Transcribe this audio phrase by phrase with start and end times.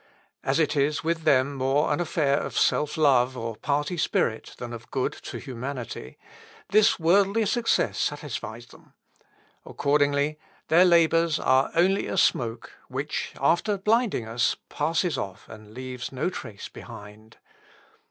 [0.43, 4.73] As it is with them more an affair of self love, or party spirit, than
[4.73, 6.17] of good to humanity,
[6.69, 8.93] this worldly success satisfies them.
[9.63, 16.11] Accordingly, their labours are only a smoke, which, after blinding us, passes off and leaves
[16.11, 17.37] no trace behind.